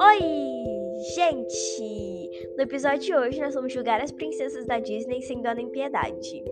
Oi, 0.00 0.20
gente! 1.14 2.30
No 2.56 2.62
episódio 2.64 3.00
de 3.00 3.14
hoje, 3.14 3.40
nós 3.40 3.54
vamos 3.54 3.72
julgar 3.72 4.00
as 4.00 4.12
princesas 4.12 4.66
da 4.66 4.78
Disney 4.78 5.22
sem 5.22 5.40
dó 5.40 5.52
nem 5.54 5.70
piedade. 5.70 6.44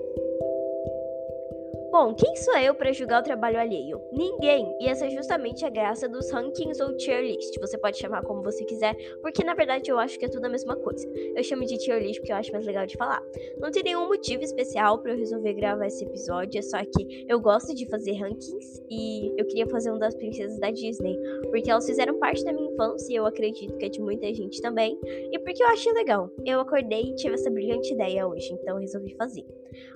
Bom, 1.98 2.12
quem 2.12 2.36
sou 2.36 2.54
eu 2.58 2.74
para 2.74 2.92
julgar 2.92 3.22
o 3.22 3.24
trabalho 3.24 3.58
alheio? 3.58 3.98
Ninguém! 4.12 4.70
E 4.78 4.86
essa 4.86 5.06
é 5.06 5.08
justamente 5.08 5.64
a 5.64 5.70
graça 5.70 6.06
dos 6.06 6.30
rankings 6.30 6.78
ou 6.82 6.94
tier 6.98 7.22
list. 7.22 7.58
Você 7.58 7.78
pode 7.78 7.96
chamar 7.96 8.22
como 8.22 8.42
você 8.42 8.66
quiser, 8.66 8.94
porque 9.22 9.42
na 9.42 9.54
verdade 9.54 9.90
eu 9.90 9.98
acho 9.98 10.18
que 10.18 10.26
é 10.26 10.28
tudo 10.28 10.44
a 10.44 10.50
mesma 10.50 10.76
coisa. 10.76 11.08
Eu 11.34 11.42
chamo 11.42 11.64
de 11.64 11.78
tier 11.78 12.02
list 12.02 12.18
porque 12.18 12.32
eu 12.32 12.36
acho 12.36 12.52
mais 12.52 12.66
legal 12.66 12.84
de 12.84 12.98
falar. 12.98 13.22
Não 13.58 13.70
tem 13.70 13.82
nenhum 13.82 14.08
motivo 14.08 14.42
especial 14.42 14.98
para 14.98 15.12
eu 15.12 15.16
resolver 15.16 15.54
gravar 15.54 15.86
esse 15.86 16.04
episódio, 16.04 16.58
é 16.58 16.62
só 16.62 16.76
que 16.84 17.24
eu 17.26 17.40
gosto 17.40 17.74
de 17.74 17.88
fazer 17.88 18.12
rankings 18.12 18.84
e 18.90 19.32
eu 19.40 19.46
queria 19.46 19.66
fazer 19.66 19.90
um 19.90 19.98
das 19.98 20.14
princesas 20.14 20.60
da 20.60 20.70
Disney, 20.70 21.18
porque 21.48 21.70
elas 21.70 21.86
fizeram 21.86 22.18
parte 22.18 22.44
da 22.44 22.52
minha 22.52 22.70
infância 22.70 23.10
e 23.10 23.16
eu 23.16 23.24
acredito 23.24 23.74
que 23.78 23.86
é 23.86 23.88
de 23.88 24.02
muita 24.02 24.26
gente 24.34 24.60
também, 24.60 24.98
e 25.32 25.38
porque 25.38 25.62
eu 25.62 25.68
achei 25.68 25.90
legal. 25.94 26.30
Eu 26.44 26.60
acordei 26.60 27.04
e 27.04 27.14
tive 27.14 27.36
essa 27.36 27.50
brilhante 27.50 27.94
ideia 27.94 28.28
hoje, 28.28 28.52
então 28.52 28.74
eu 28.74 28.80
resolvi 28.82 29.14
fazer. 29.16 29.46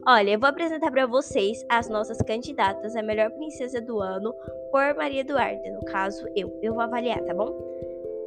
Olha, 0.07 0.30
eu 0.30 0.39
vou 0.39 0.48
apresentar 0.48 0.91
para 0.91 1.07
vocês 1.07 1.65
as 1.69 1.89
nossas 1.89 2.19
candidatas 2.19 2.97
a 2.97 3.02
melhor 3.02 3.30
princesa 3.30 3.80
do 3.80 4.01
ano 4.01 4.34
por 4.70 4.95
Maria 4.95 5.20
Eduarda, 5.20 5.70
no 5.70 5.84
caso 5.84 6.27
eu. 6.34 6.59
Eu 6.62 6.75
vou 6.75 6.83
avaliar, 6.83 7.20
tá 7.23 7.34
bom? 7.34 7.70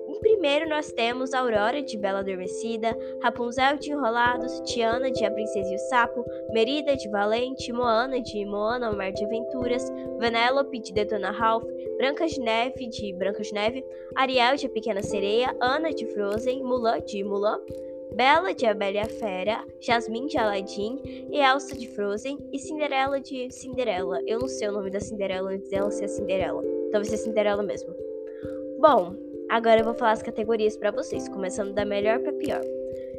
Em 0.07 0.19
primeiro, 0.19 0.69
nós 0.69 0.91
temos 0.91 1.33
Aurora, 1.33 1.81
de 1.81 1.97
Bela 1.97 2.19
Adormecida, 2.19 2.95
Rapunzel, 3.21 3.77
de 3.77 3.91
Enrolados, 3.91 4.61
Tiana, 4.61 5.09
de 5.09 5.25
A 5.25 5.31
Princesa 5.31 5.71
e 5.71 5.75
o 5.75 5.79
Sapo, 5.89 6.23
Merida, 6.51 6.95
de 6.95 7.09
Valente, 7.09 7.73
Moana, 7.73 8.21
de 8.21 8.45
Moana, 8.45 8.91
o 8.91 8.95
Mar 8.95 9.11
de 9.11 9.25
Aventuras, 9.25 9.89
Vanellope, 10.19 10.79
de 10.79 10.93
Detona 10.93 11.31
Ralph, 11.31 11.65
Branca 11.97 12.27
de 12.27 12.39
Neve, 12.39 12.87
de 12.89 13.13
Branca 13.13 13.41
de 13.41 13.53
Neve, 13.53 13.85
Ariel, 14.15 14.55
de 14.55 14.67
A 14.67 14.69
Pequena 14.69 15.01
Sereia, 15.01 15.55
Ana, 15.59 15.89
de 15.91 16.05
Frozen, 16.13 16.63
Mulan, 16.63 16.99
de 17.01 17.23
Mulan, 17.23 17.59
Bela 18.15 18.53
de 18.53 18.65
A 18.67 18.75
Bela 18.75 18.91
e 18.91 18.99
a 18.99 19.05
Fera, 19.05 19.65
Jasmine 19.81 20.27
de 20.27 20.37
Aladdin 20.37 21.01
e 21.31 21.39
Elsa 21.39 21.75
de 21.75 21.87
Frozen 21.87 22.37
e 22.53 22.59
Cinderela 22.59 23.19
de 23.19 23.49
Cinderela. 23.49 24.19
Eu 24.27 24.39
não 24.39 24.47
sei 24.47 24.69
o 24.69 24.71
nome 24.71 24.91
da 24.91 24.99
Cinderela 24.99 25.49
antes 25.49 25.67
dela 25.69 25.89
ser 25.89 26.05
a 26.05 26.07
Cinderela. 26.07 26.61
Talvez 26.91 27.09
seja 27.09 27.23
Cinderela 27.23 27.63
mesmo. 27.63 27.91
Bom, 28.79 29.15
agora 29.49 29.79
eu 29.79 29.83
vou 29.83 29.95
falar 29.95 30.11
as 30.11 30.21
categorias 30.21 30.77
para 30.77 30.91
vocês, 30.91 31.27
começando 31.27 31.73
da 31.73 31.85
melhor 31.85 32.19
para 32.19 32.33
pior. 32.33 32.61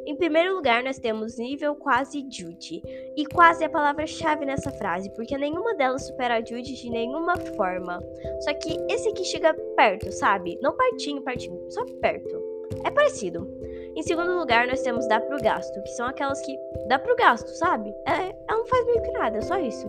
Em 0.05 0.15
primeiro 0.15 0.55
lugar, 0.55 0.81
nós 0.81 0.97
temos 0.97 1.37
nível 1.37 1.75
quase 1.75 2.25
Judy. 2.31 2.81
E 3.17 3.25
quase 3.25 3.63
é 3.63 3.67
a 3.67 3.69
palavra-chave 3.69 4.45
nessa 4.45 4.71
frase, 4.71 5.09
porque 5.13 5.37
nenhuma 5.37 5.75
delas 5.75 6.07
supera 6.07 6.35
a 6.35 6.39
Judy 6.39 6.73
de 6.73 6.89
nenhuma 6.89 7.35
forma. 7.57 7.99
Só 8.41 8.53
que 8.53 8.77
esse 8.89 9.09
aqui 9.09 9.25
chega 9.25 9.53
perto, 9.75 10.09
sabe? 10.13 10.57
Não 10.61 10.77
pertinho, 10.77 11.21
pertinho, 11.21 11.59
só 11.69 11.83
perto. 11.99 12.41
É 12.85 12.91
parecido. 12.91 13.64
Em 13.95 14.03
segundo 14.03 14.37
lugar, 14.37 14.67
nós 14.67 14.81
temos 14.81 15.07
dá 15.07 15.21
pro 15.21 15.41
gasto, 15.41 15.81
que 15.81 15.89
são 15.91 16.05
aquelas 16.05 16.41
que 16.41 16.59
dá 16.87 16.99
pro 16.99 17.15
gasto, 17.15 17.47
sabe? 17.47 17.95
É, 18.05 18.35
ela 18.45 18.57
não 18.57 18.65
faz 18.65 18.85
meio 18.85 19.01
que 19.01 19.11
nada, 19.11 19.37
é 19.37 19.41
só 19.41 19.57
isso. 19.57 19.87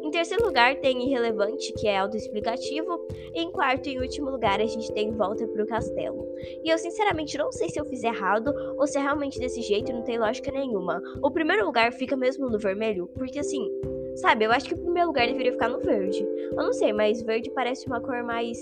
Em 0.00 0.10
terceiro 0.12 0.44
lugar, 0.44 0.76
tem 0.76 1.04
irrelevante, 1.04 1.72
que 1.72 1.88
é 1.88 1.98
autoexplicativo. 1.98 3.04
Em 3.34 3.50
quarto 3.50 3.88
e 3.88 3.98
último 3.98 4.30
lugar, 4.30 4.60
a 4.60 4.64
gente 4.64 4.92
tem 4.92 5.10
volta 5.10 5.44
pro 5.48 5.66
castelo. 5.66 6.24
E 6.62 6.70
eu 6.70 6.78
sinceramente 6.78 7.36
não 7.36 7.50
sei 7.50 7.68
se 7.68 7.80
eu 7.80 7.84
fiz 7.84 8.04
errado 8.04 8.54
ou 8.76 8.86
se 8.86 8.96
é 8.96 9.02
realmente 9.02 9.40
desse 9.40 9.60
jeito, 9.60 9.92
não 9.92 10.02
tem 10.02 10.20
lógica 10.20 10.52
nenhuma. 10.52 11.02
O 11.20 11.28
primeiro 11.28 11.66
lugar 11.66 11.92
fica 11.92 12.16
mesmo 12.16 12.48
no 12.48 12.60
vermelho, 12.60 13.08
porque 13.08 13.40
assim, 13.40 13.68
sabe, 14.14 14.44
eu 14.44 14.52
acho 14.52 14.68
que 14.68 14.74
o 14.74 14.78
primeiro 14.78 15.08
lugar 15.08 15.26
deveria 15.26 15.52
ficar 15.52 15.68
no 15.68 15.80
verde. 15.80 16.24
Eu 16.52 16.62
não 16.62 16.72
sei, 16.72 16.92
mas 16.92 17.22
verde 17.22 17.50
parece 17.50 17.88
uma 17.88 18.00
cor 18.00 18.22
mais 18.22 18.56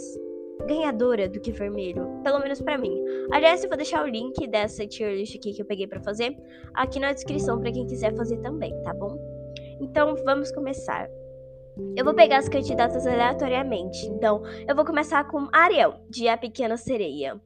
ganhadora 0.66 1.28
do 1.28 1.40
que 1.40 1.52
vermelho, 1.52 2.20
pelo 2.22 2.38
menos 2.40 2.60
para 2.60 2.78
mim. 2.78 3.02
Aliás, 3.30 3.62
eu 3.62 3.68
vou 3.68 3.76
deixar 3.76 4.04
o 4.04 4.08
link 4.08 4.46
dessa 4.46 4.86
tier 4.86 5.14
list 5.14 5.36
aqui 5.36 5.52
que 5.52 5.62
eu 5.62 5.66
peguei 5.66 5.86
para 5.86 6.00
fazer 6.00 6.36
aqui 6.74 6.98
na 6.98 7.12
descrição 7.12 7.60
para 7.60 7.72
quem 7.72 7.86
quiser 7.86 8.14
fazer 8.16 8.38
também, 8.38 8.72
tá 8.82 8.94
bom? 8.94 9.18
Então, 9.80 10.16
vamos 10.24 10.50
começar. 10.52 11.08
Eu 11.94 12.04
vou 12.04 12.14
pegar 12.14 12.38
as 12.38 12.48
candidatas 12.48 13.06
aleatoriamente. 13.06 14.06
Então, 14.06 14.42
eu 14.66 14.74
vou 14.74 14.84
começar 14.84 15.24
com 15.28 15.46
Ariel, 15.52 15.94
de 16.08 16.26
A 16.26 16.36
Pequena 16.36 16.76
Sereia. 16.76 17.38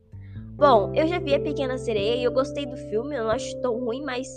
Bom, 0.55 0.93
eu 0.95 1.07
já 1.07 1.19
vi 1.19 1.35
A 1.35 1.41
Pequena 1.41 1.77
Sereia 1.77 2.17
e 2.17 2.25
eu 2.25 2.33
gostei 2.33 2.67
do 2.67 2.77
filme, 2.77 3.17
eu 3.17 3.25
não 3.25 3.31
acho 3.31 3.61
tão 3.61 3.83
ruim, 3.85 4.03
mas 4.05 4.29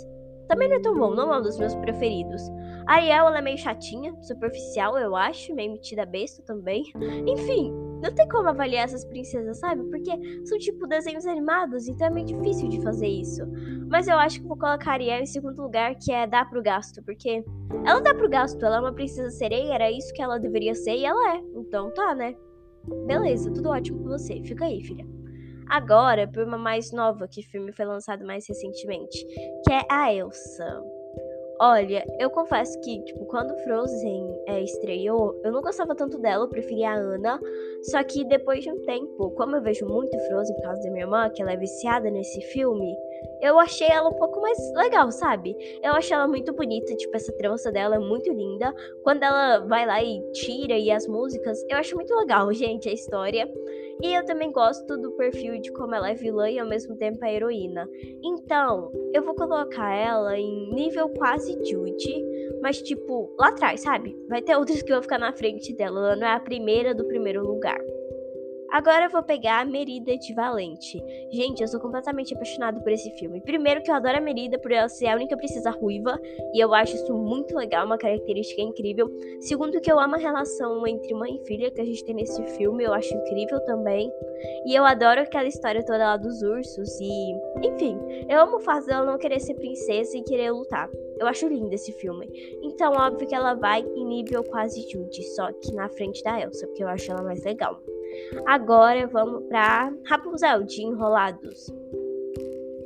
também 0.48 0.68
não 0.68 0.76
é 0.76 0.80
tão 0.80 0.98
bom, 0.98 1.14
não 1.14 1.32
é 1.32 1.38
um 1.38 1.42
dos 1.42 1.58
meus 1.58 1.74
preferidos. 1.76 2.42
A 2.86 2.94
Ariel, 2.94 3.28
ela 3.28 3.38
é 3.38 3.42
meio 3.42 3.56
chatinha, 3.56 4.14
superficial, 4.22 4.98
eu 4.98 5.14
acho, 5.14 5.54
meio 5.54 5.72
metida 5.72 6.04
besta 6.04 6.42
também. 6.42 6.84
Enfim, 7.26 7.72
não 8.04 8.14
tem 8.14 8.28
como 8.28 8.50
avaliar 8.50 8.84
essas 8.84 9.02
princesas, 9.06 9.58
sabe? 9.58 9.82
Porque 9.84 10.10
são 10.44 10.58
tipo 10.58 10.86
desenhos 10.86 11.26
animados, 11.26 11.88
então 11.88 12.08
é 12.08 12.10
meio 12.10 12.26
difícil 12.26 12.68
de 12.68 12.82
fazer 12.82 13.06
isso. 13.06 13.42
Mas 13.88 14.06
eu 14.06 14.18
acho 14.18 14.42
que 14.42 14.46
vou 14.46 14.58
colocar 14.58 14.92
Ariel 14.92 15.22
em 15.22 15.26
segundo 15.26 15.62
lugar, 15.62 15.94
que 15.94 16.12
é 16.12 16.26
dar 16.26 16.48
pro 16.50 16.62
gasto, 16.62 17.02
porque 17.02 17.42
ela 17.86 18.00
dá 18.00 18.14
pro 18.14 18.28
gasto, 18.28 18.62
ela 18.62 18.76
é 18.76 18.80
uma 18.80 18.92
princesa 18.92 19.30
sereia, 19.30 19.72
era 19.72 19.90
isso 19.90 20.12
que 20.12 20.20
ela 20.20 20.38
deveria 20.38 20.74
ser 20.74 20.96
e 20.96 21.06
ela 21.06 21.36
é. 21.36 21.40
Então 21.56 21.90
tá, 21.94 22.14
né? 22.14 22.36
Beleza, 23.06 23.50
tudo 23.50 23.70
ótimo 23.70 24.02
com 24.02 24.10
você. 24.10 24.42
Fica 24.42 24.66
aí, 24.66 24.82
filha. 24.82 25.06
Agora, 25.70 26.28
por 26.28 26.44
uma 26.44 26.58
mais 26.58 26.92
nova, 26.92 27.26
que 27.26 27.40
o 27.40 27.50
filme 27.50 27.72
foi 27.72 27.86
lançado 27.86 28.22
mais 28.26 28.46
recentemente, 28.46 29.24
que 29.64 29.72
é 29.72 29.80
a 29.90 30.12
Elsa. 30.12 30.82
Olha, 31.58 32.04
eu 32.18 32.28
confesso 32.28 32.78
que, 32.82 33.02
tipo, 33.04 33.24
quando 33.26 33.56
Frozen 33.64 34.43
é, 34.46 34.62
estreou, 34.62 35.40
eu 35.44 35.52
não 35.52 35.62
gostava 35.62 35.94
tanto 35.94 36.18
dela, 36.18 36.44
eu 36.44 36.48
preferia 36.48 36.90
a 36.90 36.94
Ana. 36.94 37.40
Só 37.82 38.02
que 38.02 38.24
depois 38.24 38.62
de 38.62 38.70
um 38.70 38.82
tempo, 38.84 39.30
como 39.32 39.56
eu 39.56 39.62
vejo 39.62 39.86
muito 39.86 40.18
Frozen 40.26 40.54
por 40.56 40.62
causa 40.62 40.82
da 40.82 40.90
minha 40.90 41.04
irmã, 41.04 41.28
que 41.30 41.42
ela 41.42 41.52
é 41.52 41.56
viciada 41.56 42.10
nesse 42.10 42.40
filme, 42.52 42.96
eu 43.42 43.58
achei 43.58 43.88
ela 43.88 44.08
um 44.08 44.14
pouco 44.14 44.40
mais 44.40 44.58
legal, 44.74 45.10
sabe? 45.10 45.54
Eu 45.82 45.92
achei 45.92 46.16
ela 46.16 46.26
muito 46.26 46.52
bonita, 46.52 46.94
tipo, 46.96 47.14
essa 47.14 47.32
trança 47.32 47.70
dela 47.70 47.96
é 47.96 47.98
muito 47.98 48.32
linda. 48.32 48.74
Quando 49.02 49.22
ela 49.22 49.58
vai 49.60 49.86
lá 49.86 50.02
e 50.02 50.20
tira 50.32 50.78
e 50.78 50.90
as 50.90 51.06
músicas, 51.06 51.62
eu 51.68 51.76
acho 51.76 51.94
muito 51.94 52.14
legal, 52.14 52.52
gente, 52.54 52.88
a 52.88 52.92
história. 52.92 53.50
E 54.02 54.14
eu 54.14 54.24
também 54.24 54.50
gosto 54.50 54.96
do 54.96 55.12
perfil 55.12 55.60
de 55.60 55.72
como 55.72 55.94
ela 55.94 56.10
é 56.10 56.14
vilã 56.14 56.50
e 56.50 56.58
ao 56.58 56.66
mesmo 56.66 56.96
tempo 56.96 57.24
é 57.24 57.34
heroína. 57.34 57.88
Então, 58.22 58.90
eu 59.14 59.22
vou 59.22 59.34
colocar 59.34 59.94
ela 59.94 60.38
em 60.38 60.74
nível 60.74 61.08
quase 61.10 61.52
Judy, 61.64 62.24
mas 62.60 62.82
tipo, 62.82 63.34
lá 63.38 63.48
atrás, 63.48 63.80
sabe? 63.82 64.16
Vai 64.34 64.42
ter 64.42 64.56
outras 64.56 64.82
que 64.82 64.92
vão 64.92 65.00
ficar 65.00 65.16
na 65.16 65.32
frente 65.32 65.72
dela, 65.72 66.00
ela 66.00 66.16
não 66.16 66.26
é 66.26 66.32
a 66.32 66.40
primeira 66.40 66.92
do 66.92 67.04
primeiro 67.04 67.46
lugar. 67.46 67.78
Agora 68.74 69.04
eu 69.04 69.10
vou 69.10 69.22
pegar 69.22 69.60
a 69.60 69.64
Merida 69.64 70.18
de 70.18 70.34
Valente. 70.34 71.00
Gente, 71.30 71.62
eu 71.62 71.68
sou 71.68 71.78
completamente 71.78 72.34
apaixonado 72.34 72.80
por 72.80 72.90
esse 72.90 73.08
filme. 73.12 73.40
Primeiro 73.40 73.80
que 73.80 73.88
eu 73.88 73.94
adoro 73.94 74.18
a 74.18 74.20
Merida 74.20 74.58
por 74.58 74.72
ela 74.72 74.88
ser 74.88 75.06
a 75.06 75.14
única 75.14 75.36
princesa 75.36 75.70
ruiva, 75.70 76.20
e 76.52 76.58
eu 76.58 76.74
acho 76.74 76.96
isso 76.96 77.14
muito 77.14 77.56
legal, 77.56 77.86
uma 77.86 77.96
característica 77.96 78.60
incrível. 78.60 79.08
Segundo 79.42 79.80
que 79.80 79.92
eu 79.92 80.00
amo 80.00 80.16
a 80.16 80.18
relação 80.18 80.84
entre 80.88 81.14
mãe 81.14 81.36
e 81.36 81.46
filha 81.46 81.70
que 81.70 81.80
a 81.80 81.84
gente 81.84 82.04
tem 82.04 82.16
nesse 82.16 82.42
filme, 82.56 82.82
eu 82.82 82.92
acho 82.92 83.14
incrível 83.14 83.64
também. 83.64 84.10
E 84.66 84.74
eu 84.74 84.84
adoro 84.84 85.20
aquela 85.20 85.46
história 85.46 85.84
toda 85.84 85.98
lá 85.98 86.16
dos 86.16 86.42
ursos 86.42 86.98
e, 87.00 87.32
enfim, 87.62 87.96
eu 88.28 88.40
amo 88.40 88.56
o 88.56 88.60
fato 88.60 88.86
dela 88.86 89.06
não 89.06 89.18
querer 89.18 89.38
ser 89.38 89.54
princesa 89.54 90.18
e 90.18 90.24
querer 90.24 90.50
lutar. 90.50 90.90
Eu 91.16 91.28
acho 91.28 91.46
lindo 91.46 91.72
esse 91.72 91.92
filme. 91.92 92.28
Então, 92.60 92.92
óbvio 92.94 93.28
que 93.28 93.36
ela 93.36 93.54
vai 93.54 93.82
em 93.82 94.04
nível 94.04 94.42
quase 94.42 94.80
Judy, 94.90 95.22
só 95.36 95.52
que 95.52 95.72
na 95.72 95.88
frente 95.88 96.24
da 96.24 96.40
Elsa, 96.40 96.66
porque 96.66 96.82
eu 96.82 96.88
acho 96.88 97.08
ela 97.12 97.22
mais 97.22 97.44
legal. 97.44 97.80
Agora 98.46 99.06
vamos 99.06 99.44
pra 99.48 99.92
Rapunzel 100.04 100.62
de 100.64 100.82
Enrolados. 100.82 101.72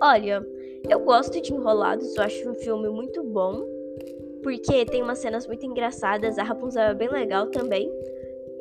Olha, 0.02 0.46
eu 0.88 1.00
gosto 1.00 1.40
de 1.40 1.52
Enrolados, 1.52 2.16
eu 2.16 2.22
acho 2.22 2.50
um 2.50 2.54
filme 2.54 2.88
muito 2.88 3.22
bom, 3.22 3.64
porque 4.42 4.84
tem 4.84 5.02
umas 5.02 5.18
cenas 5.18 5.46
muito 5.46 5.66
engraçadas, 5.66 6.38
a 6.38 6.42
Rapunzel 6.42 6.82
é 6.82 6.94
bem 6.94 7.08
legal 7.08 7.46
também. 7.48 7.90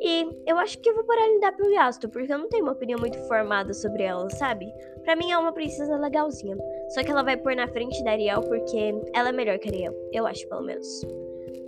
E 0.00 0.28
eu 0.46 0.56
acho 0.58 0.78
que 0.78 0.88
eu 0.88 0.94
vou 0.94 1.04
parar 1.04 1.26
de 1.26 1.40
dar 1.40 1.52
pro 1.52 1.70
gasto, 1.72 2.08
porque 2.08 2.32
eu 2.32 2.38
não 2.38 2.48
tenho 2.48 2.64
uma 2.64 2.72
opinião 2.72 3.00
muito 3.00 3.18
formada 3.26 3.72
sobre 3.74 4.04
ela, 4.04 4.28
sabe? 4.30 4.66
Pra 5.02 5.16
mim 5.16 5.32
é 5.32 5.38
uma 5.38 5.52
princesa 5.52 5.96
legalzinha. 5.96 6.56
Só 6.90 7.02
que 7.02 7.10
ela 7.10 7.24
vai 7.24 7.36
pôr 7.36 7.56
na 7.56 7.66
frente 7.66 8.02
da 8.04 8.12
Ariel 8.12 8.40
porque 8.42 8.94
ela 9.12 9.30
é 9.30 9.32
melhor 9.32 9.58
que 9.58 9.68
a 9.68 9.72
Ariel, 9.72 9.94
eu 10.12 10.26
acho 10.26 10.48
pelo 10.48 10.62
menos. 10.62 10.86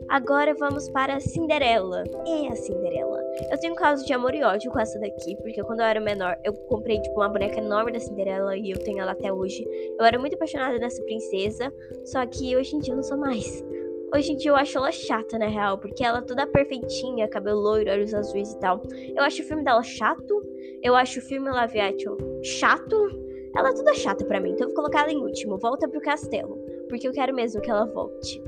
Agora 0.09 0.55
vamos 0.55 0.89
para 0.89 1.15
a 1.15 1.21
Cinderela. 1.21 2.05
E 2.27 2.49
a 2.49 2.57
Cinderela. 2.57 3.23
Eu 3.51 3.59
tenho 3.59 3.73
um 3.75 3.77
caso 3.77 4.05
de 4.05 4.13
amor 4.13 4.35
e 4.35 4.43
ódio 4.43 4.71
com 4.71 4.81
essa 4.81 4.99
daqui, 4.99 5.37
porque 5.37 5.63
quando 5.63 5.81
eu 5.81 5.87
era 5.87 6.01
menor, 6.01 6.37
eu 6.45 6.53
comprei 6.53 7.01
tipo 7.01 7.21
uma 7.21 7.29
boneca 7.29 7.59
enorme 7.59 7.93
da 7.93 8.01
Cinderela 8.01 8.57
e 8.57 8.71
eu 8.71 8.79
tenho 8.79 9.01
ela 9.01 9.13
até 9.13 9.33
hoje. 9.33 9.65
Eu 9.99 10.05
era 10.05 10.19
muito 10.19 10.35
apaixonada 10.35 10.79
nessa 10.79 11.03
princesa, 11.05 11.73
só 12.05 12.27
que 12.27 12.57
hoje 12.57 12.75
em 12.75 12.81
dia 12.81 12.93
eu 12.93 12.97
não 12.97 13.03
sou 13.05 13.17
mais. 13.17 13.65
Hoje 14.13 14.33
em 14.33 14.37
dia 14.37 14.51
eu 14.51 14.57
acho 14.57 14.77
ela 14.77 14.91
chata, 14.91 15.39
na 15.39 15.47
real, 15.47 15.79
porque 15.79 16.03
ela 16.05 16.19
é 16.19 16.23
toda 16.23 16.45
perfeitinha, 16.45 17.29
cabelo 17.29 17.61
loiro, 17.61 17.91
olhos 17.91 18.13
azuis 18.13 18.53
e 18.53 18.59
tal. 18.59 18.83
Eu 19.15 19.23
acho 19.23 19.43
o 19.43 19.45
filme 19.45 19.63
dela 19.63 19.83
chato. 19.85 20.43
Eu 20.83 20.97
acho 20.97 21.21
o 21.21 21.23
filme 21.23 21.49
Live 21.49 21.79
Action 21.79 22.17
chato. 22.43 23.09
Ela 23.55 23.69
é 23.71 23.75
toda 23.75 23.95
chata 23.95 24.25
pra 24.25 24.41
mim, 24.41 24.51
então 24.51 24.69
eu 24.69 24.75
vou 24.75 24.77
colocar 24.77 25.03
ela 25.03 25.13
em 25.13 25.23
último. 25.23 25.59
Volta 25.59 25.89
pro 25.89 26.01
castelo, 26.01 26.57
porque 26.89 27.07
eu 27.07 27.13
quero 27.13 27.33
mesmo 27.35 27.61
que 27.61 27.71
ela 27.71 27.87
volte. 27.87 28.43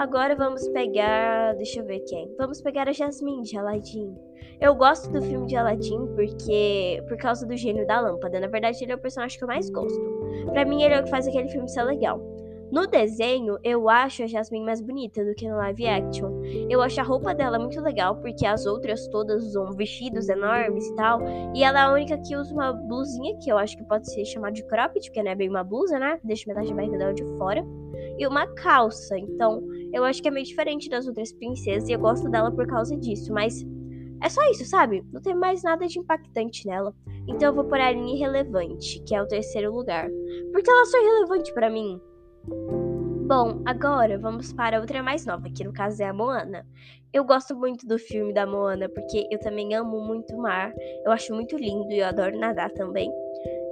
Agora 0.00 0.34
vamos 0.34 0.66
pegar. 0.68 1.54
Deixa 1.56 1.80
eu 1.80 1.84
ver 1.84 2.00
quem. 2.08 2.34
Vamos 2.38 2.62
pegar 2.62 2.88
a 2.88 2.92
Jasmine 2.92 3.42
de 3.42 3.58
Aladdin. 3.58 4.16
Eu 4.58 4.74
gosto 4.74 5.12
do 5.12 5.20
filme 5.20 5.46
de 5.46 5.56
Aladdin 5.56 6.06
porque. 6.14 7.04
por 7.06 7.18
causa 7.18 7.46
do 7.46 7.54
gênio 7.54 7.86
da 7.86 8.00
lâmpada. 8.00 8.40
Na 8.40 8.46
verdade, 8.46 8.82
ele 8.82 8.92
é 8.92 8.94
o 8.94 8.98
personagem 8.98 9.36
que 9.36 9.44
eu 9.44 9.48
mais 9.48 9.68
gosto. 9.68 10.00
Para 10.54 10.64
mim, 10.64 10.82
ele 10.82 10.94
é 10.94 11.00
o 11.00 11.04
que 11.04 11.10
faz 11.10 11.28
aquele 11.28 11.50
filme 11.50 11.68
ser 11.68 11.82
legal. 11.82 12.18
No 12.72 12.86
desenho, 12.86 13.58
eu 13.62 13.90
acho 13.90 14.22
a 14.22 14.26
Jasmine 14.26 14.64
mais 14.64 14.80
bonita 14.80 15.22
do 15.22 15.34
que 15.34 15.46
no 15.46 15.56
live 15.56 15.86
action. 15.86 16.40
Eu 16.70 16.80
acho 16.80 16.98
a 16.98 17.04
roupa 17.04 17.34
dela 17.34 17.58
muito 17.58 17.78
legal, 17.82 18.16
porque 18.22 18.46
as 18.46 18.64
outras 18.64 19.06
todas 19.08 19.44
usam 19.44 19.72
vestidos 19.72 20.30
enormes 20.30 20.86
e 20.86 20.94
tal. 20.94 21.20
E 21.54 21.62
ela 21.62 21.78
é 21.78 21.82
a 21.82 21.92
única 21.92 22.16
que 22.16 22.34
usa 22.36 22.54
uma 22.54 22.72
blusinha, 22.72 23.36
que 23.42 23.52
eu 23.52 23.58
acho 23.58 23.76
que 23.76 23.84
pode 23.84 24.10
ser 24.10 24.24
chamada 24.24 24.54
de 24.54 24.64
cropped, 24.64 25.04
porque 25.04 25.22
não 25.22 25.32
é 25.32 25.34
bem 25.34 25.50
uma 25.50 25.64
blusa, 25.64 25.98
né? 25.98 26.18
Deixa 26.24 26.44
metade 26.46 26.70
da 26.70 26.74
barriga 26.74 26.96
dela 26.96 27.12
de 27.12 27.24
fora. 27.36 27.62
E 28.16 28.26
uma 28.26 28.46
calça. 28.54 29.18
Então, 29.18 29.62
eu 29.92 30.04
acho 30.04 30.22
que 30.22 30.28
é 30.28 30.30
meio 30.30 30.46
diferente 30.46 30.88
das 30.88 31.06
outras 31.06 31.32
princesas 31.32 31.88
e 31.88 31.92
eu 31.92 31.98
gosto 31.98 32.28
dela 32.28 32.50
por 32.50 32.66
causa 32.66 32.96
disso. 32.96 33.32
Mas 33.32 33.64
é 34.22 34.28
só 34.28 34.42
isso, 34.50 34.64
sabe? 34.64 35.04
Não 35.12 35.20
tem 35.20 35.34
mais 35.34 35.62
nada 35.62 35.86
de 35.86 35.98
impactante 35.98 36.66
nela. 36.66 36.94
Então 37.26 37.48
eu 37.48 37.54
vou 37.54 37.64
por 37.64 37.78
em 37.78 38.14
irrelevante, 38.16 39.02
que 39.04 39.14
é 39.14 39.22
o 39.22 39.26
terceiro 39.26 39.72
lugar. 39.72 40.08
Porque 40.52 40.70
ela 40.70 40.82
é 40.82 40.86
só 40.86 40.98
irrelevante 40.98 41.52
para 41.54 41.70
mim. 41.70 42.00
Bom, 43.26 43.62
agora 43.64 44.18
vamos 44.18 44.52
para 44.52 44.80
outra 44.80 45.02
mais 45.02 45.24
nova, 45.24 45.48
que 45.48 45.62
no 45.62 45.72
caso 45.72 46.02
é 46.02 46.06
a 46.06 46.12
Moana. 46.12 46.66
Eu 47.12 47.24
gosto 47.24 47.56
muito 47.56 47.86
do 47.86 47.98
filme 47.98 48.32
da 48.32 48.44
Moana 48.44 48.88
porque 48.88 49.26
eu 49.30 49.38
também 49.38 49.72
amo 49.74 50.00
muito 50.00 50.34
o 50.34 50.42
mar. 50.42 50.72
Eu 51.04 51.12
acho 51.12 51.32
muito 51.32 51.56
lindo 51.56 51.90
e 51.92 52.00
eu 52.00 52.06
adoro 52.06 52.36
nadar 52.36 52.70
também. 52.72 53.08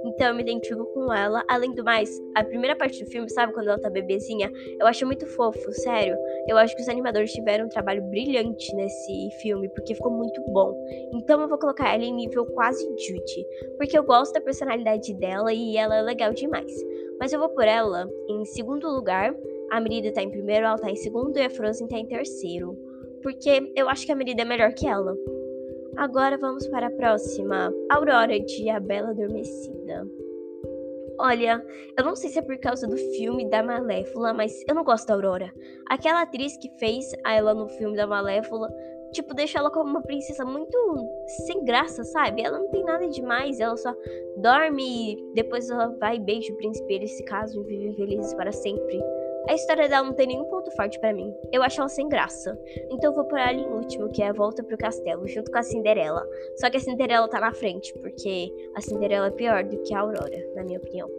Então 0.03 0.27
eu 0.27 0.35
me 0.35 0.41
identifico 0.41 0.85
com 0.93 1.13
ela. 1.13 1.43
Além 1.47 1.73
do 1.73 1.83
mais, 1.83 2.09
a 2.35 2.43
primeira 2.43 2.75
parte 2.75 3.03
do 3.03 3.09
filme, 3.09 3.29
sabe, 3.29 3.53
quando 3.53 3.67
ela 3.67 3.79
tá 3.79 3.89
bebezinha, 3.89 4.51
eu 4.79 4.87
acho 4.87 5.05
muito 5.05 5.25
fofo, 5.27 5.71
sério. 5.71 6.17
Eu 6.47 6.57
acho 6.57 6.75
que 6.75 6.81
os 6.81 6.89
animadores 6.89 7.31
tiveram 7.31 7.65
um 7.65 7.69
trabalho 7.69 8.01
brilhante 8.03 8.73
nesse 8.75 9.29
filme, 9.41 9.69
porque 9.69 9.95
ficou 9.95 10.11
muito 10.11 10.41
bom. 10.51 10.73
Então 11.13 11.41
eu 11.41 11.47
vou 11.47 11.57
colocar 11.57 11.93
ela 11.93 12.03
em 12.03 12.13
nível 12.13 12.45
quase 12.45 12.83
Judy, 12.83 13.45
porque 13.77 13.97
eu 13.97 14.03
gosto 14.03 14.33
da 14.33 14.41
personalidade 14.41 15.13
dela 15.13 15.53
e 15.53 15.77
ela 15.77 15.97
é 15.97 16.01
legal 16.01 16.33
demais. 16.33 16.71
Mas 17.19 17.33
eu 17.33 17.39
vou 17.39 17.49
por 17.49 17.65
ela 17.65 18.09
em 18.29 18.45
segundo 18.45 18.89
lugar. 18.89 19.35
A 19.71 19.79
Merida 19.79 20.11
tá 20.11 20.21
em 20.21 20.29
primeiro, 20.29 20.65
ela 20.65 20.77
tá 20.77 20.89
em 20.89 20.95
segundo 20.95 21.37
e 21.37 21.43
a 21.43 21.49
Frozen 21.49 21.87
tá 21.87 21.97
em 21.97 22.05
terceiro. 22.05 22.77
Porque 23.21 23.71
eu 23.75 23.89
acho 23.89 24.05
que 24.05 24.11
a 24.11 24.15
Merida 24.15 24.41
é 24.41 24.45
melhor 24.45 24.73
que 24.73 24.87
ela. 24.87 25.13
Agora 25.99 26.37
vamos 26.37 26.65
para 26.69 26.87
a 26.87 26.91
próxima. 26.91 27.73
Aurora 27.91 28.39
de 28.39 28.69
A 28.69 28.79
Bela 28.79 29.09
Adormecida. 29.09 30.07
Olha, 31.19 31.61
eu 31.97 32.05
não 32.05 32.15
sei 32.15 32.29
se 32.29 32.39
é 32.39 32.41
por 32.41 32.57
causa 32.57 32.87
do 32.87 32.95
filme 32.95 33.49
da 33.49 33.61
Malévola, 33.61 34.33
mas 34.33 34.53
eu 34.65 34.73
não 34.73 34.85
gosto 34.85 35.07
da 35.07 35.15
Aurora. 35.15 35.53
Aquela 35.89 36.21
atriz 36.21 36.55
que 36.55 36.69
fez 36.79 37.11
ela 37.25 37.53
no 37.53 37.67
filme 37.67 37.97
da 37.97 38.07
Malévola, 38.07 38.73
tipo, 39.11 39.33
deixa 39.33 39.59
ela 39.59 39.69
como 39.69 39.89
uma 39.89 40.01
princesa 40.01 40.45
muito 40.45 40.77
sem 41.45 41.65
graça, 41.65 42.01
sabe? 42.05 42.43
Ela 42.43 42.59
não 42.59 42.71
tem 42.71 42.85
nada 42.85 43.05
demais, 43.09 43.59
ela 43.59 43.75
só 43.75 43.93
dorme 44.37 45.11
e 45.11 45.33
depois 45.33 45.69
ela 45.69 45.89
vai 45.99 46.15
e 46.15 46.21
beija 46.21 46.53
o 46.53 46.55
príncipe, 46.55 46.93
eles 46.93 47.11
se 47.11 47.25
casam 47.25 47.61
e 47.63 47.65
vivem 47.65 47.93
felizes 47.95 48.33
para 48.35 48.53
sempre. 48.53 49.03
A 49.47 49.53
história 49.53 49.87
dela 49.87 50.05
não 50.05 50.13
tem 50.13 50.27
nenhum 50.27 50.45
ponto 50.45 50.69
forte 50.71 50.99
para 50.99 51.13
mim. 51.13 51.33
Eu 51.51 51.63
acho 51.63 51.79
ela 51.79 51.89
sem 51.89 52.07
graça. 52.07 52.59
Então 52.91 53.11
eu 53.11 53.15
vou 53.15 53.25
por 53.25 53.39
ela 53.39 53.53
em 53.53 53.67
último, 53.67 54.09
que 54.09 54.21
é 54.21 54.27
a 54.27 54.33
volta 54.33 54.63
pro 54.63 54.77
castelo, 54.77 55.27
junto 55.27 55.51
com 55.51 55.57
a 55.57 55.63
Cinderela. 55.63 56.27
Só 56.57 56.69
que 56.69 56.77
a 56.77 56.79
Cinderela 56.79 57.27
tá 57.27 57.39
na 57.39 57.53
frente, 57.53 57.93
porque 57.99 58.53
a 58.75 58.81
Cinderela 58.81 59.27
é 59.27 59.31
pior 59.31 59.63
do 59.63 59.81
que 59.83 59.93
a 59.93 60.01
Aurora, 60.01 60.53
na 60.55 60.63
minha 60.63 60.79
opinião. 60.79 61.09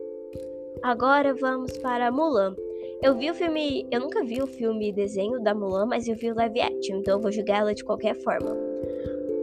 Agora 0.83 1.35
vamos 1.35 1.77
para 1.79 2.11
Mulan. 2.11 2.55
Eu 3.03 3.17
vi 3.17 3.31
o 3.31 3.35
filme. 3.35 3.87
Eu 3.91 4.01
nunca 4.01 4.23
vi 4.23 4.43
o 4.43 4.47
filme 4.47 4.93
desenho 4.93 5.41
da 5.41 5.55
Mulan, 5.55 5.87
mas 5.87 6.07
eu 6.07 6.15
vi 6.15 6.31
o 6.31 6.35
live 6.35 6.61
action, 6.61 6.99
então 6.99 7.15
eu 7.15 7.21
vou 7.21 7.33
julgar 7.33 7.61
ela 7.61 7.75
de 7.75 7.85
qualquer 7.85 8.15
forma. 8.15 8.57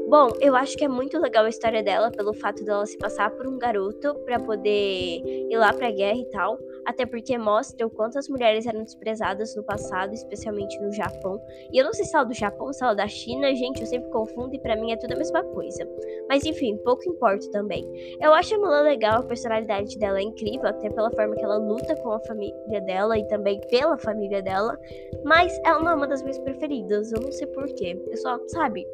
Bom, 0.10 0.30
eu 0.40 0.56
acho 0.56 0.78
que 0.78 0.86
é 0.86 0.88
muito 0.88 1.20
legal 1.20 1.44
a 1.44 1.50
história 1.50 1.84
dela 1.84 2.10
pelo 2.10 2.34
fato 2.34 2.64
dela 2.64 2.86
se 2.86 2.98
passar 2.98 3.30
por 3.32 3.46
um 3.46 3.58
garoto 3.58 4.16
para 4.24 4.40
poder 4.40 5.22
ir 5.50 5.58
lá 5.58 5.74
pra 5.74 5.92
guerra 5.92 6.18
e 6.18 6.26
tal 6.30 6.58
até 6.88 7.06
porque 7.06 7.38
mostra 7.38 7.86
o 7.86 7.90
quanto 7.90 8.18
as 8.18 8.30
mulheres 8.30 8.66
eram 8.66 8.82
desprezadas 8.82 9.54
no 9.58 9.64
passado, 9.64 10.14
especialmente 10.14 10.80
no 10.80 10.90
Japão. 10.94 11.40
E 11.72 11.78
eu 11.78 11.84
não 11.84 11.92
sei 11.92 12.06
se 12.06 12.16
é 12.16 12.24
do 12.24 12.34
Japão, 12.34 12.72
se 12.72 12.84
é 12.84 12.96
da 12.96 13.08
China, 13.08 13.54
gente, 13.54 13.82
eu 13.82 13.86
sempre 13.86 14.10
confundo 14.10 14.56
e 14.56 14.60
para 14.60 14.78
mim 14.78 14.94
é 14.94 14.96
tudo 14.96 15.12
a 15.12 15.18
mesma 15.18 15.44
coisa. 15.44 15.86
Mas 16.30 16.46
enfim, 16.46 16.78
pouco 16.78 17.04
importa 17.10 17.52
também. 17.52 17.86
Eu 18.22 18.34
acho 18.34 18.56
a 18.56 18.58
Mulan 18.58 18.84
legal, 18.84 19.20
a 19.20 19.24
personalidade 19.24 20.00
dela 20.00 20.18
é 20.20 20.24
incrível, 20.24 20.68
até 20.70 20.90
pela 20.90 21.12
forma 21.12 21.36
que 21.36 21.44
ela 21.44 21.58
luta 21.58 21.94
com 21.98 22.12
a 22.12 22.20
família 22.22 22.80
dela 22.82 23.18
e 23.18 23.28
também 23.28 23.60
pela 23.70 23.98
família 23.98 24.42
dela, 24.42 24.80
mas 25.26 25.60
ela 25.66 25.80
não 25.80 25.92
é 25.92 25.96
uma 25.96 26.08
das 26.08 26.22
minhas 26.22 26.40
preferidas, 26.40 27.12
eu 27.12 27.20
não 27.20 27.32
sei 27.34 27.48
porquê. 27.48 28.02
Eu 28.08 28.18
só, 28.18 28.40
sabe, 28.48 28.88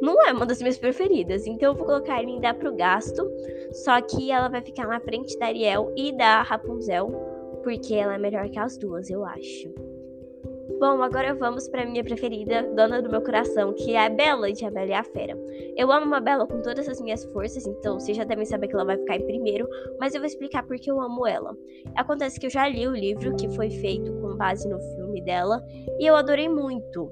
não 0.00 0.22
é 0.26 0.32
uma 0.32 0.46
das 0.46 0.60
minhas 0.60 0.78
preferidas, 0.78 1.46
então 1.46 1.70
eu 1.70 1.76
vou 1.76 1.86
colocar 1.86 2.20
ela 2.20 2.28
ainda 2.28 2.54
pro 2.54 2.74
gasto. 2.74 3.30
Só 3.72 4.00
que 4.00 4.30
ela 4.30 4.48
vai 4.48 4.62
ficar 4.62 4.86
na 4.86 5.00
frente 5.00 5.38
da 5.38 5.46
Ariel 5.46 5.92
e 5.96 6.16
da 6.16 6.42
Rapunzel, 6.42 7.10
porque 7.62 7.94
ela 7.94 8.14
é 8.14 8.18
melhor 8.18 8.48
que 8.48 8.58
as 8.58 8.76
duas, 8.76 9.10
eu 9.10 9.24
acho. 9.24 9.88
Bom, 10.78 11.02
agora 11.02 11.34
vamos 11.34 11.68
para 11.68 11.84
minha 11.84 12.04
preferida, 12.04 12.62
dona 12.62 13.02
do 13.02 13.10
meu 13.10 13.20
coração, 13.20 13.74
que 13.74 13.94
é 13.94 14.06
a 14.06 14.08
Bela 14.08 14.52
de 14.52 14.64
A 14.64 14.70
Bela 14.70 14.86
e 14.86 14.92
a 14.92 15.02
Fera. 15.02 15.36
Eu 15.76 15.90
amo 15.90 16.14
a 16.14 16.20
Bela 16.20 16.46
com 16.46 16.62
todas 16.62 16.88
as 16.88 17.00
minhas 17.00 17.24
forças, 17.24 17.66
então 17.66 17.98
vocês 17.98 18.16
já 18.16 18.22
devem 18.22 18.44
saber 18.44 18.68
que 18.68 18.74
ela 18.74 18.84
vai 18.84 18.96
ficar 18.96 19.16
em 19.16 19.26
primeiro, 19.26 19.68
mas 19.98 20.14
eu 20.14 20.20
vou 20.20 20.26
explicar 20.26 20.64
porque 20.64 20.88
eu 20.88 21.00
amo 21.00 21.26
ela. 21.26 21.56
Acontece 21.96 22.38
que 22.38 22.46
eu 22.46 22.50
já 22.50 22.68
li 22.68 22.86
o 22.86 22.94
livro 22.94 23.34
que 23.34 23.48
foi 23.56 23.70
feito 23.70 24.12
com 24.20 24.36
base 24.36 24.68
no 24.68 24.78
filme 24.94 25.20
dela 25.20 25.60
e 25.98 26.06
eu 26.06 26.14
adorei 26.14 26.48
muito. 26.48 27.10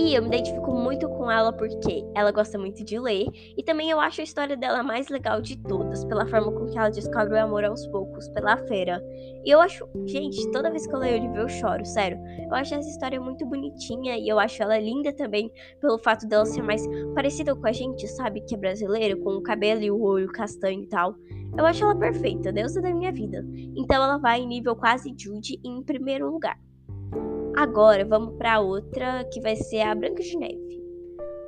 E 0.00 0.14
eu 0.14 0.22
me 0.22 0.28
identifico 0.28 0.72
muito 0.72 1.08
com 1.08 1.28
ela 1.28 1.52
porque 1.52 2.04
ela 2.14 2.30
gosta 2.30 2.56
muito 2.56 2.84
de 2.84 3.00
ler 3.00 3.26
e 3.56 3.64
também 3.64 3.90
eu 3.90 3.98
acho 3.98 4.20
a 4.20 4.24
história 4.24 4.56
dela 4.56 4.80
mais 4.80 5.08
legal 5.08 5.42
de 5.42 5.56
todas, 5.56 6.04
pela 6.04 6.24
forma 6.24 6.52
com 6.52 6.66
que 6.66 6.78
ela 6.78 6.88
descobre 6.88 7.34
o 7.34 7.42
amor 7.42 7.64
aos 7.64 7.84
poucos, 7.88 8.28
pela 8.28 8.56
feira. 8.68 9.02
E 9.44 9.50
eu 9.50 9.60
acho, 9.60 9.84
gente, 10.06 10.48
toda 10.52 10.70
vez 10.70 10.86
que 10.86 10.94
eu 10.94 11.00
leio 11.00 11.18
o 11.18 11.22
livro 11.22 11.40
eu 11.40 11.48
choro, 11.48 11.84
sério. 11.84 12.16
Eu 12.48 12.54
acho 12.54 12.76
essa 12.76 12.88
história 12.88 13.20
muito 13.20 13.44
bonitinha 13.44 14.16
e 14.16 14.28
eu 14.28 14.38
acho 14.38 14.62
ela 14.62 14.78
linda 14.78 15.12
também 15.12 15.50
pelo 15.80 15.98
fato 15.98 16.28
dela 16.28 16.46
ser 16.46 16.62
mais 16.62 16.86
parecida 17.12 17.56
com 17.56 17.66
a 17.66 17.72
gente, 17.72 18.06
sabe, 18.06 18.40
que 18.42 18.54
é 18.54 18.58
brasileira, 18.58 19.16
com 19.16 19.30
o 19.30 19.42
cabelo 19.42 19.82
e 19.82 19.90
o 19.90 20.00
olho 20.00 20.30
castanho 20.30 20.84
e 20.84 20.86
tal. 20.86 21.16
Eu 21.56 21.66
acho 21.66 21.82
ela 21.82 21.96
perfeita, 21.96 22.52
deusa 22.52 22.80
da 22.80 22.94
minha 22.94 23.10
vida. 23.10 23.44
Então 23.76 23.96
ela 23.96 24.16
vai 24.16 24.42
em 24.42 24.46
nível 24.46 24.76
quase 24.76 25.12
Jude 25.18 25.60
em 25.64 25.82
primeiro 25.82 26.30
lugar. 26.30 26.56
Agora 27.58 28.04
vamos 28.04 28.36
para 28.36 28.60
outra 28.60 29.24
que 29.32 29.40
vai 29.40 29.56
ser 29.56 29.80
a 29.80 29.92
Branca 29.92 30.22
de 30.22 30.38
Neve. 30.38 30.80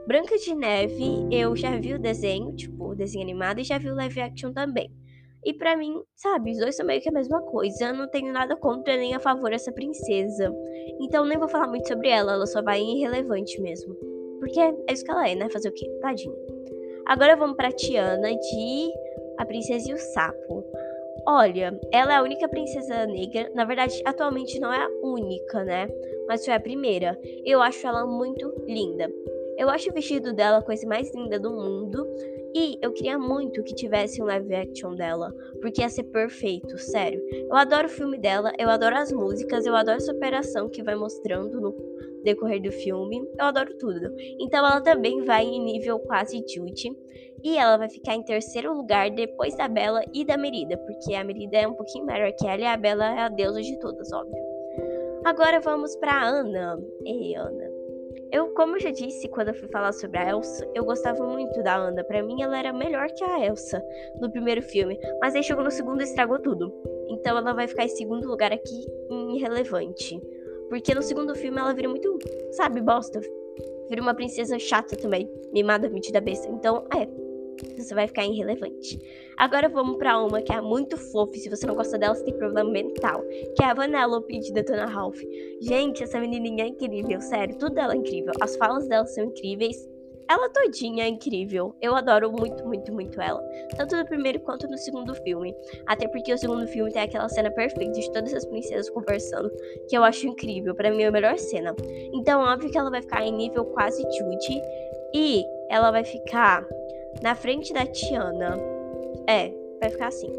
Branca 0.08 0.36
de 0.38 0.52
Neve, 0.56 1.28
eu 1.30 1.54
já 1.54 1.78
vi 1.78 1.94
o 1.94 2.00
desenho, 2.00 2.52
tipo, 2.56 2.88
o 2.88 2.96
desenho 2.96 3.22
animado, 3.22 3.60
e 3.60 3.62
já 3.62 3.78
vi 3.78 3.88
o 3.88 3.94
live 3.94 4.20
action 4.20 4.52
também. 4.52 4.90
E 5.44 5.54
para 5.54 5.76
mim, 5.76 6.02
sabe, 6.16 6.50
os 6.50 6.58
dois 6.58 6.74
são 6.74 6.84
meio 6.84 7.00
que 7.00 7.08
a 7.08 7.12
mesma 7.12 7.40
coisa. 7.42 7.84
Eu 7.84 7.94
não 7.94 8.08
tenho 8.08 8.32
nada 8.32 8.56
contra 8.56 8.96
nem 8.96 9.14
a 9.14 9.20
favor 9.20 9.50
dessa 9.50 9.70
princesa. 9.70 10.52
Então 11.00 11.24
nem 11.24 11.38
vou 11.38 11.46
falar 11.46 11.68
muito 11.68 11.86
sobre 11.86 12.08
ela, 12.08 12.32
ela 12.32 12.46
só 12.46 12.60
vai 12.60 12.82
irrelevante 12.82 13.60
mesmo. 13.60 13.94
Porque 14.40 14.58
é 14.58 14.92
isso 14.92 15.04
que 15.04 15.12
ela 15.12 15.28
é, 15.28 15.36
né? 15.36 15.48
Fazer 15.48 15.68
o 15.68 15.72
quê? 15.72 15.88
Tadinha. 16.00 16.34
Agora 17.06 17.36
vamos 17.36 17.54
pra 17.54 17.70
Tiana 17.70 18.34
de 18.34 18.92
A 19.38 19.46
Princesa 19.46 19.88
e 19.88 19.94
o 19.94 19.96
Sapo. 19.96 20.64
Olha, 21.26 21.78
ela 21.92 22.14
é 22.14 22.16
a 22.16 22.22
única 22.22 22.48
princesa 22.48 23.06
negra. 23.06 23.50
Na 23.54 23.64
verdade, 23.64 24.00
atualmente 24.04 24.58
não 24.58 24.72
é 24.72 24.78
a 24.78 24.90
única, 25.02 25.64
né? 25.64 25.88
Mas 26.26 26.44
foi 26.44 26.54
a 26.54 26.60
primeira. 26.60 27.18
Eu 27.44 27.60
acho 27.62 27.86
ela 27.86 28.06
muito 28.06 28.52
linda. 28.66 29.12
Eu 29.56 29.68
acho 29.68 29.90
o 29.90 29.92
vestido 29.92 30.32
dela 30.32 30.58
a 30.58 30.62
coisa 30.62 30.86
mais 30.86 31.14
linda 31.14 31.38
do 31.38 31.50
mundo. 31.50 32.06
E 32.54 32.78
eu 32.82 32.92
queria 32.92 33.18
muito 33.18 33.62
que 33.62 33.74
tivesse 33.74 34.20
um 34.20 34.26
live 34.26 34.54
action 34.54 34.94
dela, 34.94 35.32
porque 35.60 35.82
ia 35.82 35.88
ser 35.88 36.04
perfeito, 36.04 36.76
sério. 36.78 37.22
Eu 37.32 37.54
adoro 37.54 37.86
o 37.86 37.90
filme 37.90 38.18
dela, 38.18 38.52
eu 38.58 38.68
adoro 38.68 38.96
as 38.96 39.12
músicas, 39.12 39.66
eu 39.66 39.76
adoro 39.76 39.98
essa 39.98 40.12
operação 40.12 40.68
que 40.68 40.82
vai 40.82 40.96
mostrando 40.96 41.60
no 41.60 41.74
decorrer 42.24 42.60
do 42.60 42.72
filme. 42.72 43.22
Eu 43.38 43.46
adoro 43.46 43.76
tudo. 43.78 44.14
Então 44.40 44.66
ela 44.66 44.80
também 44.80 45.24
vai 45.24 45.44
em 45.44 45.62
nível 45.62 45.98
quase 46.00 46.38
Judy. 46.38 46.96
E 47.42 47.56
ela 47.56 47.78
vai 47.78 47.88
ficar 47.88 48.14
em 48.14 48.22
terceiro 48.22 48.74
lugar 48.74 49.10
depois 49.10 49.56
da 49.56 49.66
Bela 49.66 50.02
e 50.12 50.24
da 50.24 50.36
Merida, 50.36 50.76
porque 50.76 51.14
a 51.14 51.24
Merida 51.24 51.56
é 51.56 51.66
um 51.66 51.74
pouquinho 51.74 52.04
melhor 52.04 52.30
que 52.32 52.46
ela 52.46 52.60
e 52.60 52.66
a 52.66 52.76
Bela 52.76 53.06
é 53.06 53.20
a 53.20 53.28
deusa 53.28 53.62
de 53.62 53.78
todas, 53.78 54.12
óbvio. 54.12 54.36
Agora 55.24 55.60
vamos 55.60 55.96
para 55.96 56.22
Ana. 56.22 56.78
Ei, 57.04 57.34
Ana. 57.34 57.69
Eu, 58.32 58.48
como 58.54 58.76
eu 58.76 58.80
já 58.80 58.90
disse 58.90 59.28
quando 59.28 59.48
eu 59.48 59.54
fui 59.54 59.68
falar 59.68 59.92
sobre 59.92 60.18
a 60.18 60.30
Elsa, 60.30 60.68
eu 60.74 60.84
gostava 60.84 61.24
muito 61.26 61.62
da 61.62 61.76
Ana. 61.76 62.04
Para 62.04 62.22
mim, 62.22 62.42
ela 62.42 62.58
era 62.58 62.72
melhor 62.72 63.08
que 63.08 63.24
a 63.24 63.44
Elsa 63.44 63.82
no 64.20 64.30
primeiro 64.30 64.62
filme, 64.62 64.98
mas 65.20 65.34
aí 65.34 65.42
chegou 65.42 65.64
no 65.64 65.70
segundo 65.70 66.00
e 66.00 66.04
estragou 66.04 66.38
tudo. 66.38 66.72
Então 67.08 67.36
ela 67.36 67.52
vai 67.52 67.66
ficar 67.66 67.84
em 67.84 67.88
segundo 67.88 68.28
lugar 68.28 68.52
aqui, 68.52 68.86
irrelevante. 69.34 70.20
Porque 70.68 70.94
no 70.94 71.02
segundo 71.02 71.34
filme 71.34 71.58
ela 71.58 71.74
vira 71.74 71.88
muito, 71.88 72.18
sabe, 72.52 72.80
bosta. 72.80 73.20
Vira 73.88 74.00
uma 74.00 74.14
princesa 74.14 74.56
chata 74.56 74.96
também, 74.96 75.28
mimada, 75.52 75.90
metida 75.90 76.20
besta. 76.20 76.48
Então, 76.48 76.86
é, 76.94 77.08
Você 77.76 77.94
vai 77.94 78.06
ficar 78.06 78.24
irrelevante. 78.24 78.98
Agora 79.36 79.68
vamos 79.68 79.96
para 79.96 80.22
uma 80.22 80.42
que 80.42 80.52
é 80.52 80.60
muito 80.60 80.96
fofa. 80.96 81.34
Se 81.34 81.48
você 81.48 81.66
não 81.66 81.74
gosta 81.74 81.98
dela, 81.98 82.14
você 82.14 82.24
tem 82.24 82.36
problema 82.36 82.70
mental. 82.70 83.22
Que 83.56 83.62
é 83.62 83.66
a 83.66 83.74
Vanellope 83.74 84.38
de 84.38 84.52
Detona 84.52 84.86
Ralph. 84.86 85.20
Gente, 85.60 86.02
essa 86.02 86.20
menininha 86.20 86.64
é 86.64 86.68
incrível, 86.68 87.20
sério. 87.20 87.56
Tudo 87.56 87.74
dela 87.74 87.94
é 87.94 87.96
incrível. 87.96 88.32
As 88.40 88.56
falas 88.56 88.86
dela 88.86 89.06
são 89.06 89.24
incríveis. 89.24 89.88
Ela 90.30 90.48
todinha 90.48 91.06
é 91.06 91.08
incrível. 91.08 91.74
Eu 91.82 91.96
adoro 91.96 92.30
muito, 92.30 92.64
muito, 92.64 92.92
muito 92.92 93.20
ela. 93.20 93.42
Tanto 93.76 93.96
no 93.96 94.04
primeiro 94.06 94.38
quanto 94.38 94.68
no 94.68 94.78
segundo 94.78 95.12
filme. 95.12 95.52
Até 95.86 96.06
porque 96.06 96.32
o 96.32 96.38
segundo 96.38 96.68
filme 96.68 96.92
tem 96.92 97.02
aquela 97.02 97.28
cena 97.28 97.50
perfeita 97.50 97.90
de 97.98 98.12
todas 98.12 98.32
as 98.32 98.44
princesas 98.44 98.88
conversando, 98.90 99.50
que 99.88 99.96
eu 99.96 100.04
acho 100.04 100.28
incrível. 100.28 100.72
Para 100.72 100.92
mim 100.92 101.02
é 101.02 101.06
a 101.06 101.10
melhor 101.10 101.36
cena. 101.36 101.74
Então, 102.14 102.42
óbvio 102.42 102.70
que 102.70 102.78
ela 102.78 102.90
vai 102.90 103.02
ficar 103.02 103.26
em 103.26 103.32
nível 103.32 103.64
quase 103.64 104.02
Judy. 104.02 104.60
E 105.12 105.44
ela 105.68 105.90
vai 105.90 106.04
ficar 106.04 106.64
na 107.22 107.34
frente 107.34 107.72
da 107.72 107.86
Tiana. 107.86 108.58
É, 109.26 109.52
vai 109.80 109.90
ficar 109.90 110.08
assim. 110.08 110.30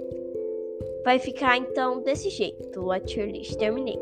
Vai 1.04 1.20
ficar 1.20 1.58
então 1.58 2.02
desse 2.02 2.30
jeito, 2.30 2.92
a 2.92 3.00
tier 3.00 3.32
list. 3.32 3.56
Terminei. 3.56 4.00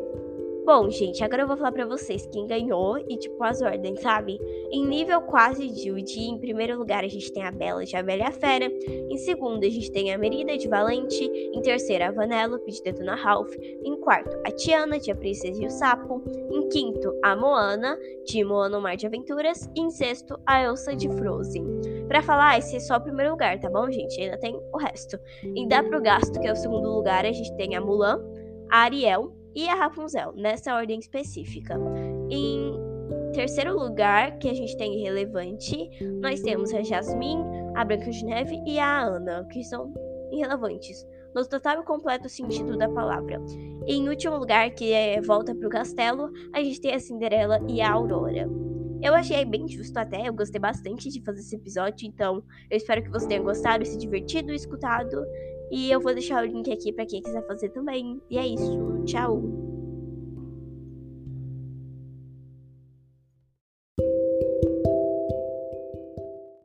Bom, 0.64 0.90
gente, 0.90 1.24
agora 1.24 1.42
eu 1.42 1.48
vou 1.48 1.56
falar 1.56 1.72
pra 1.72 1.86
vocês 1.86 2.28
quem 2.30 2.46
ganhou 2.46 2.98
e, 2.98 3.16
tipo, 3.16 3.42
as 3.42 3.62
ordens, 3.62 4.00
sabe? 4.00 4.38
Em 4.70 4.86
nível 4.86 5.20
quase 5.22 5.66
Judy, 5.68 6.20
em 6.20 6.38
primeiro 6.38 6.78
lugar 6.78 7.02
a 7.02 7.08
gente 7.08 7.32
tem 7.32 7.42
a 7.42 7.50
Bela 7.50 7.84
de 7.84 7.96
A 7.96 8.02
Bela 8.02 8.22
e 8.22 8.26
a 8.26 8.30
Fera. 8.30 8.70
Em 9.10 9.16
segundo, 9.16 9.64
a 9.64 9.68
gente 9.68 9.90
tem 9.90 10.12
a 10.12 10.18
Merida 10.18 10.56
de 10.56 10.68
Valente. 10.68 11.24
Em 11.24 11.60
terceiro, 11.62 12.04
a 12.04 12.10
Vanellope 12.12 12.70
de 12.70 12.82
Detona 12.82 13.14
Ralph. 13.14 13.52
Em 13.58 13.96
quarto, 13.96 14.36
a 14.46 14.50
Tiana 14.52 15.00
de 15.00 15.10
A 15.10 15.16
Princesa 15.16 15.60
e 15.60 15.66
o 15.66 15.70
Sapo. 15.70 16.22
Em 16.52 16.68
quinto, 16.68 17.18
a 17.24 17.34
Moana 17.34 17.98
de 18.26 18.44
Moana 18.44 18.76
no 18.76 18.82
Mar 18.82 18.96
de 18.96 19.06
Aventuras. 19.06 19.68
E 19.74 19.80
em 19.80 19.90
sexto, 19.90 20.38
a 20.46 20.62
Elsa 20.62 20.94
de 20.94 21.08
Frozen. 21.08 21.64
Pra 22.10 22.22
falar, 22.22 22.58
esse 22.58 22.74
é 22.74 22.80
só 22.80 22.96
o 22.96 23.00
primeiro 23.00 23.30
lugar, 23.30 23.56
tá 23.60 23.70
bom, 23.70 23.88
gente? 23.88 24.20
Ainda 24.20 24.36
tem 24.36 24.52
o 24.52 24.76
resto. 24.78 25.16
E 25.44 25.68
dá 25.68 25.80
pro 25.80 26.02
gasto, 26.02 26.40
que 26.40 26.48
é 26.48 26.52
o 26.52 26.56
segundo 26.56 26.90
lugar, 26.90 27.24
a 27.24 27.30
gente 27.30 27.54
tem 27.56 27.76
a 27.76 27.80
Mulan, 27.80 28.20
a 28.68 28.78
Ariel, 28.78 29.32
e 29.54 29.68
a 29.68 29.76
Rapunzel, 29.76 30.32
nessa 30.34 30.74
ordem 30.74 30.98
específica. 30.98 31.78
Em 32.28 32.74
terceiro 33.32 33.78
lugar, 33.78 34.38
que 34.38 34.48
a 34.48 34.54
gente 34.54 34.76
tem 34.76 34.98
irrelevante, 34.98 35.88
nós 36.20 36.40
temos 36.40 36.74
a 36.74 36.82
Jasmine, 36.82 37.44
a 37.76 37.84
Branca 37.84 38.10
de 38.10 38.24
Neve 38.24 38.60
e 38.66 38.80
a 38.80 39.02
Ana, 39.02 39.46
que 39.52 39.62
são 39.62 39.94
irrelevantes, 40.32 41.06
no 41.32 41.46
total 41.46 41.80
e 41.80 41.84
completo 41.84 42.28
sentido 42.28 42.76
da 42.76 42.88
palavra. 42.88 43.40
E 43.86 43.94
em 43.94 44.08
último 44.08 44.36
lugar, 44.36 44.68
que 44.70 44.92
é 44.92 45.20
Volta 45.20 45.54
para 45.54 45.68
o 45.68 45.70
Castelo, 45.70 46.28
a 46.52 46.60
gente 46.60 46.80
tem 46.80 46.92
a 46.92 46.98
Cinderela 46.98 47.60
e 47.68 47.80
a 47.80 47.92
Aurora. 47.92 48.48
Eu 49.02 49.14
achei 49.14 49.44
bem 49.44 49.66
justo 49.66 49.96
até, 49.98 50.28
eu 50.28 50.32
gostei 50.34 50.60
bastante 50.60 51.08
de 51.08 51.22
fazer 51.22 51.40
esse 51.40 51.56
episódio, 51.56 52.06
então 52.06 52.44
eu 52.70 52.76
espero 52.76 53.02
que 53.02 53.10
você 53.10 53.26
tenha 53.26 53.42
gostado, 53.42 53.84
se 53.84 53.96
divertido 53.96 54.52
escutado. 54.52 55.24
E 55.70 55.90
eu 55.90 56.00
vou 56.00 56.12
deixar 56.12 56.42
o 56.42 56.46
link 56.46 56.70
aqui 56.70 56.92
para 56.92 57.06
quem 57.06 57.22
quiser 57.22 57.46
fazer 57.46 57.70
também. 57.70 58.20
E 58.28 58.36
é 58.36 58.46
isso. 58.46 59.04
Tchau! 59.06 59.69